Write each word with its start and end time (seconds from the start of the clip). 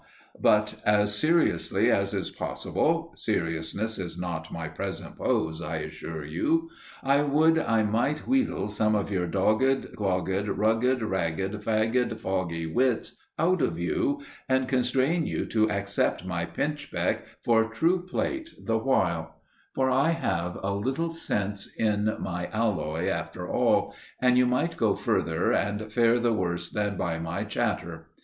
But 0.41 0.81
as 0.83 1.13
seriously 1.15 1.91
as 1.91 2.11
is 2.15 2.31
possible 2.31 3.11
(seriousness 3.15 3.99
is 3.99 4.17
not 4.19 4.51
my 4.51 4.67
present 4.67 5.15
pose, 5.17 5.61
I 5.61 5.75
assure 5.75 6.25
you), 6.25 6.71
I 7.03 7.21
would 7.21 7.59
I 7.59 7.83
might 7.83 8.25
wheedle 8.25 8.69
some 8.69 8.95
of 8.95 9.11
your 9.11 9.27
dogged, 9.27 9.95
clogged, 9.95 10.47
rugged, 10.47 11.03
ragged, 11.03 11.51
fagged, 11.63 12.19
foggy 12.19 12.65
wits 12.65 13.15
out 13.37 13.61
of 13.61 13.77
you, 13.77 14.23
and 14.49 14.67
constrain 14.67 15.27
you 15.27 15.45
to 15.45 15.69
accept 15.69 16.25
my 16.25 16.45
pinchbeck 16.45 17.23
for 17.43 17.65
true 17.69 18.03
plate 18.03 18.49
the 18.59 18.79
while; 18.79 19.35
for 19.75 19.87
I 19.91 20.09
have 20.13 20.57
a 20.63 20.73
little 20.73 21.11
sense 21.11 21.67
in 21.77 22.15
my 22.19 22.47
alloy, 22.51 23.07
after 23.07 23.47
all, 23.47 23.93
and 24.19 24.35
you 24.35 24.47
might 24.47 24.77
go 24.77 24.95
further 24.95 25.51
and 25.53 25.91
fare 25.91 26.19
the 26.19 26.33
worse 26.33 26.71
than 26.71 26.97
by 26.97 27.19
my 27.19 27.43
chatter. 27.43 28.09